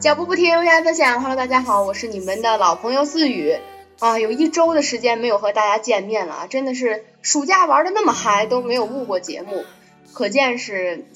[0.00, 1.20] 脚步不停，为大家分享。
[1.20, 3.56] Hello，大家好，我是你们的老朋友思雨
[3.98, 9.64] 啊，有一周的时间没有和大家见面了啊，真的是暑假玩的那么嗨，都没有录过节目，
[10.12, 11.06] 可见是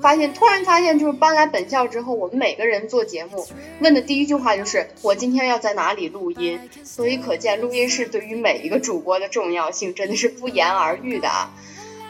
[0.00, 3.46] 发现突然发现，就是搬来本校之后，我们每个人做节目
[3.80, 11.52] 问的第一句话就是我今天要在哪里录音，所以可见录音室对于每一个主播的重要性真的是不言而喻的啊。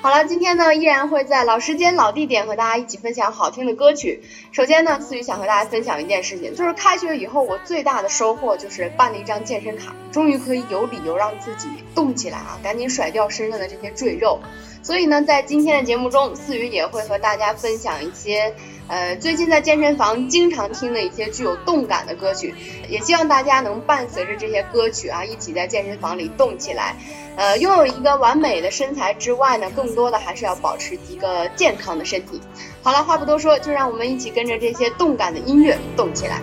[0.03, 4.23] 好了，今天呢依然会在老时间、老地点和大家一起分享好听的歌曲。
[4.53, 14.39] 首先呢，思雨想和大家分享一件事情，就是开学以后我最大的收获就是办了一张健身卡，终于可以有理由让自己动起来啊，赶紧甩掉身上的这些赘肉。
[14.81, 18.55] 所以呢，在今天的节目中，思雨也会和大家分享一些，
[18.87, 22.55] 呃，最近在健身房经常听的一些具有动感的歌曲，
[22.89, 26.95] 也希望大家能伴随着这些歌曲啊，一起在健身房里动起来。
[27.37, 32.41] 呃，拥有一个完美的身材之外呢，更多的还是要保持一个健康的身体。
[32.83, 36.41] 好了，话不多说，就让我们一起跟着这些动感的音乐动起来。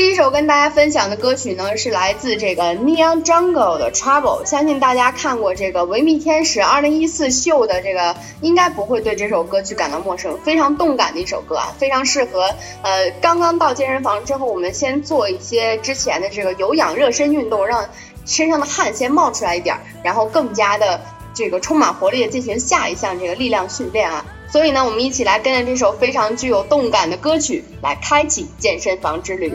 [0.00, 4.42] 第一首跟大家分享的歌曲呢，是来自这个 Neon Jungle 的 Trouble。
[4.46, 10.38] 相信大家看过这个维密天使2014秀的这个，应该不会对这首歌曲感到陌生。
[10.42, 12.44] 非常动感的一首歌啊，非常适合
[12.80, 17.86] 呃刚刚到健身房之后，我们先做一些之前的这个有氧热身运动，让
[18.24, 20.98] 身上的汗先冒出来一点，然后更加的
[21.34, 24.24] 这个充满活力的进行下一项这个力量训练啊。
[24.50, 29.52] 所以呢，我们一起来跟着这首非常具有动感的歌曲来开启健身房之旅。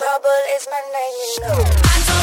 [0.00, 2.19] Trouble is my name, you know.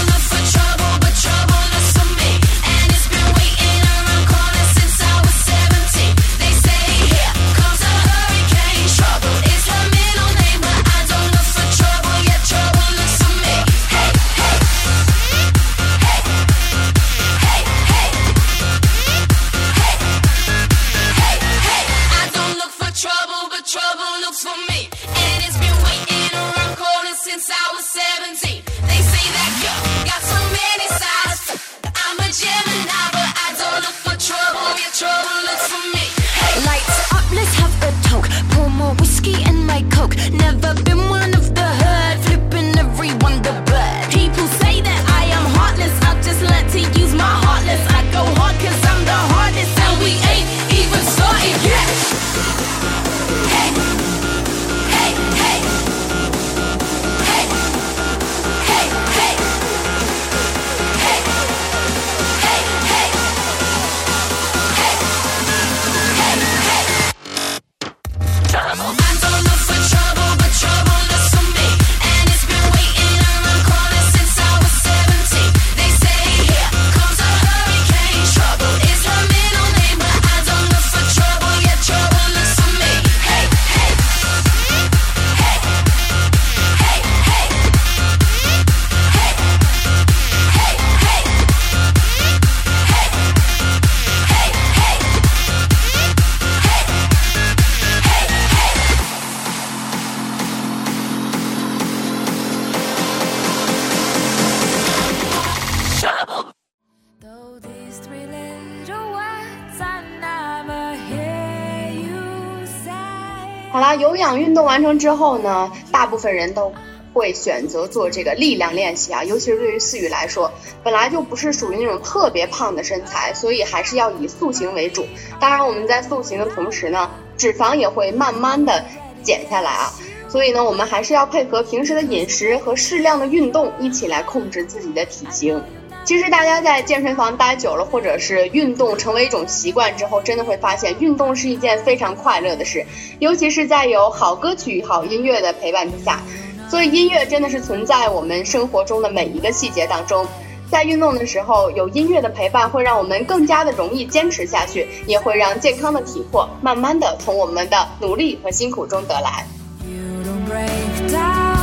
[114.68, 116.72] 完成之后呢，大部分人都
[117.14, 120.52] 会选择做这个力量练习啊，尤其是对于思雨来说，
[120.84, 125.08] 本来就不是属于那种特别胖的身材，所以还是要以塑形为主。
[125.40, 128.84] 当然，我们在塑形的同时呢，脂肪也会慢慢的
[129.24, 129.92] 减下来啊。
[130.30, 135.60] 所以呢，我们还是要配合平时的饮食和适量的运动，一起来控制自己的体型。
[136.08, 142.86] 其实大家在健身房待久了，或者是运动成为一种习惯之后，真的会发现运动是一件非常快乐的事，
[143.20, 146.22] 尤其是在有好歌曲、好音乐的陪伴之下。
[146.70, 150.26] 所以音乐真的是存在我们生活中的每一个细节当中。
[150.72, 159.46] 在运动的时候，有音乐的陪伴，会让我们更加的容易坚持下去，也会让健康的体魄慢慢的从我们的努力和辛苦中得来。
[159.86, 161.58] You don't break down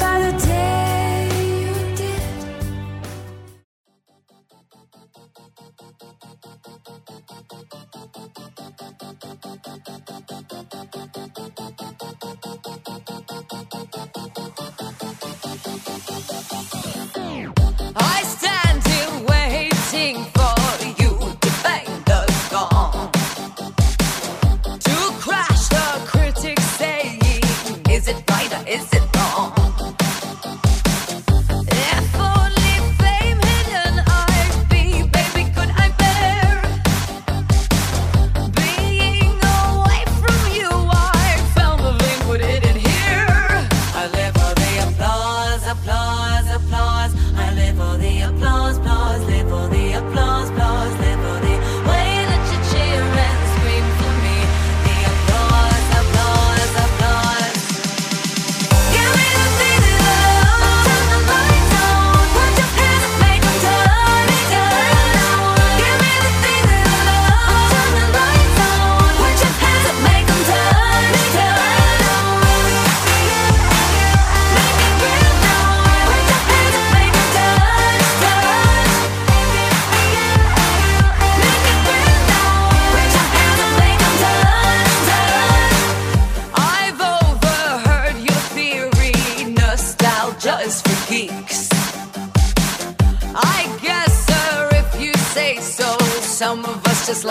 [0.00, 0.71] by the day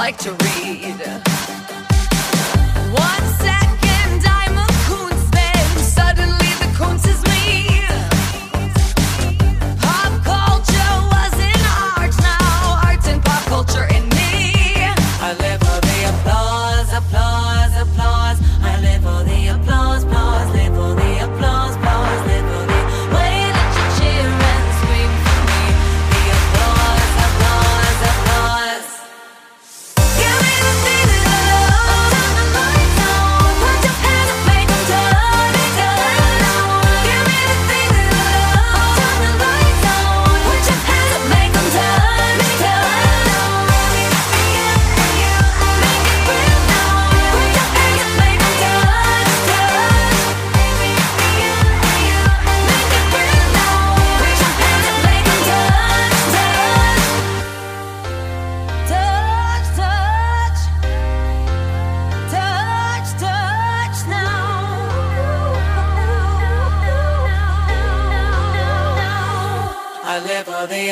[0.01, 1.31] like to read.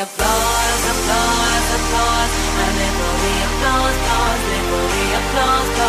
[0.01, 2.31] Applause, applause, applause.
[2.80, 4.42] Live for the applause, applause,
[4.72, 5.89] for the applause, applause,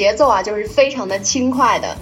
[0.00, 1.94] 节奏啊，就是非常的轻快的。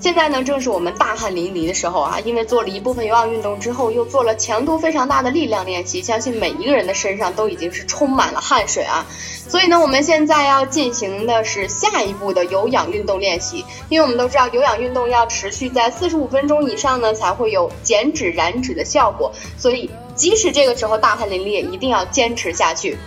[0.00, 9.06] 现在呢，正是我们大汗淋漓的时候啊，因为做了一部分有氧运动之后，又做了强度非常大的力量练习，相信每一个人的身上都已经是充满了汗水啊。
[9.48, 19.32] 所以呢，我们现在要进行的是下一步的有氧运动练习，因为我们都知道有氧运动要持续在四十五分钟以上呢，才会有减脂燃脂的效果。
[19.56, 22.98] 所以，即使这个时候大汗淋漓，也一定要坚持下去。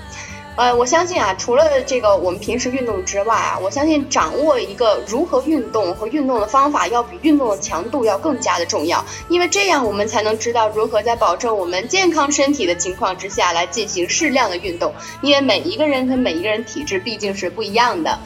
[0.58, 18.20] 呃，我相信啊，除了这个我们平时运动之外啊，我相信掌握一个如何运动和运动的方法，要比运动的强度要更加的重要，因为这样我们才能知道如何在保证我们健康身体的情况之下来进行适量的运动，因为每一个人和每一个人体质毕竟是不一样的。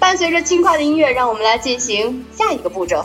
[0.00, 3.04] 伴随着轻快的音乐，让我们来进行下一个步骤。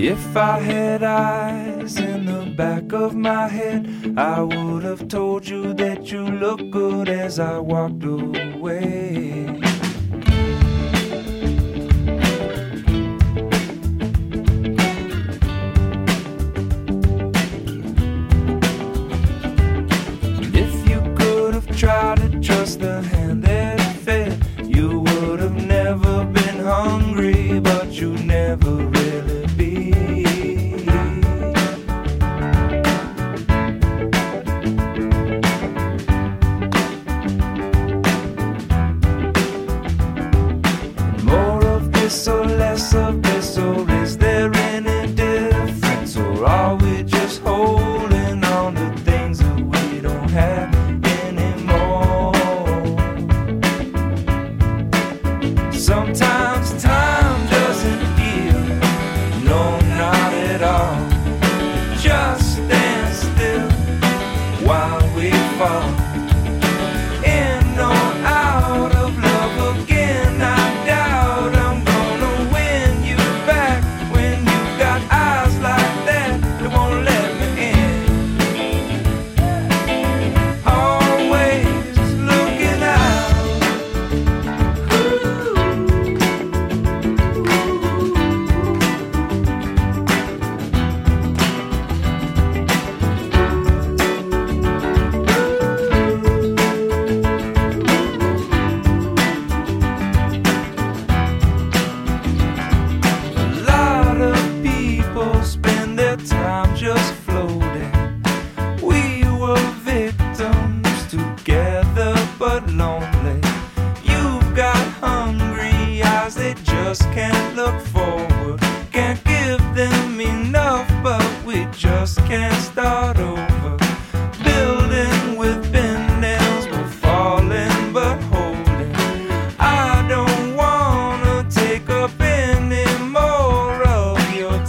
[0.00, 5.74] If I had eyes in the back of my head, I would have told you
[5.74, 9.07] that you look good as I walked away.
[55.88, 56.97] Sometimes time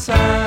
[0.10, 0.39] sun.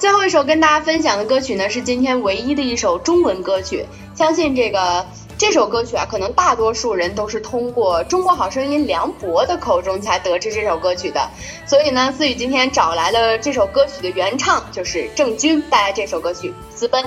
[0.00, 3.84] 最后一首跟大家分享的歌曲呢，是今天唯一的一首中文歌曲。
[4.14, 11.28] 相信这个这首歌曲啊，可能大多数人都是通过《中国好声音》梁博的口中才得知这首歌曲的。
[11.66, 17.04] 所以呢，思雨今天找来了这首歌曲的原唱，就是郑钧带来这首歌曲《私奔》。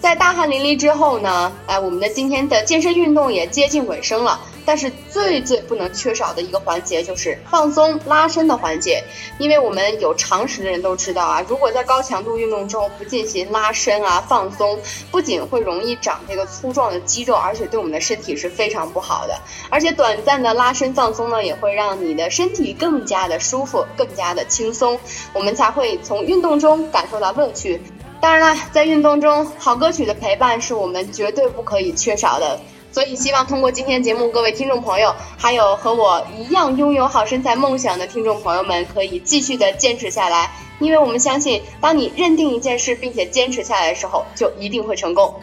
[0.00, 4.40] 在大汗淋漓之后呢，哎，我们的今天的健身运动也接近尾声了。
[4.64, 9.02] 但是最最不能缺少的一个环节就是放松拉伸的环节，
[9.38, 14.78] 因为我们有常识的人都知道啊，如果在高强度运动中不进行拉伸啊放松，
[15.10, 19.38] 不仅会容易长这个粗壮的肌肉，而且对我们的身体是非常不好的。
[19.70, 24.98] 而且短暂的拉伸放松呢，也会让你的身体更加的舒服，更加的轻松，
[25.32, 27.80] 我们才会从运动中感受到乐趣。
[28.20, 32.58] 当然了，在运动中，好歌曲的陪伴是我们绝对不可以缺少的。
[32.94, 40.52] 所以，希望通过今天节目，各位听众朋友，还有和我一样拥有好身材梦想的听众朋友们，可以继续的坚持下来。
[40.78, 45.34] 因为我们相信，当你认定一件事并且坚持下来的时候，就一定会成功。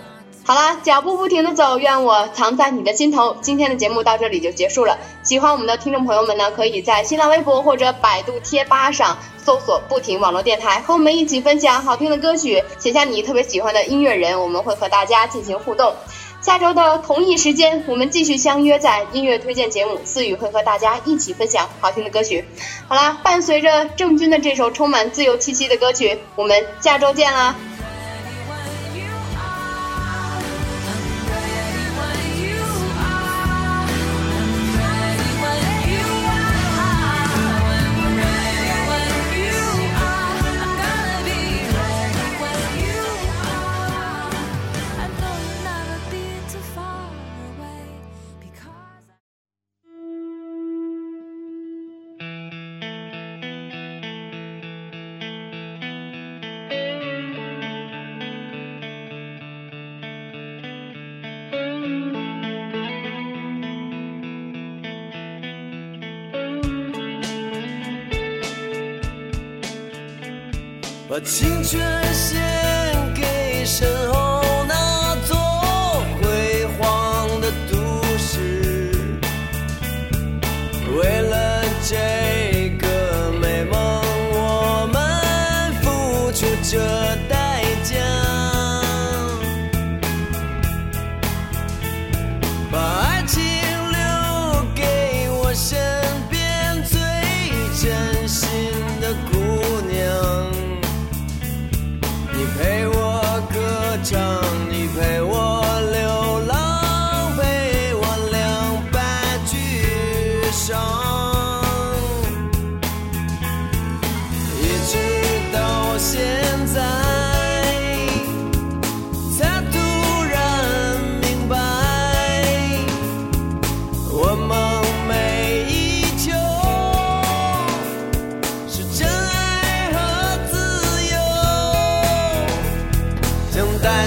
[0.46, 3.36] 好啦，脚步不停的走，愿我藏在你的心头。
[3.42, 4.98] 今天的节目到这里就结束了。
[5.22, 15.94] 喜欢我们的听众朋友们呢，可以在新浪微博或者百度贴吧上搜索“不停网络电台”，和我们一起分享好听的歌曲，写下你特别喜欢的音乐人，我们会和大家进行互动。
[16.42, 22.44] 下周的同一时间，我们继续相约在音乐推荐节目，思雨会和大家一起分享好听的歌曲。
[22.88, 27.56] 好啦，伴随着郑钧的这首充满自由气息的歌曲，我们下周见啦！
[71.24, 71.80] 青春
[72.14, 72.51] 写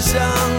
[0.01, 0.54] 上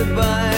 [0.00, 0.49] goodbye.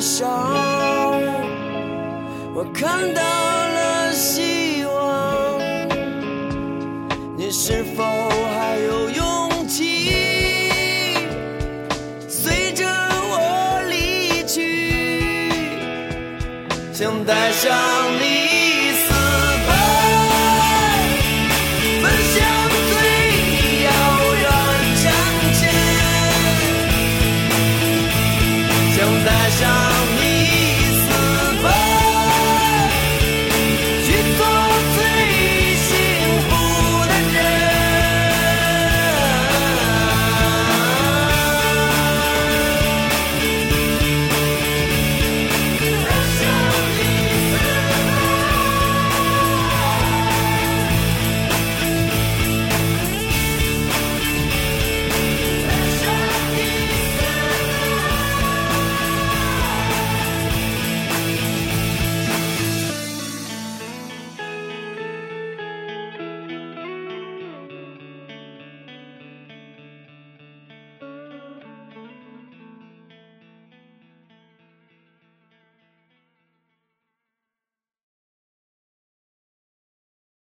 [0.00, 0.28] 上
[2.54, 5.58] 我看到了希望
[7.36, 10.12] 你是否还有勇气
[12.28, 14.78] 随着我离去？
[16.92, 17.72] 想带上
[18.20, 18.37] 你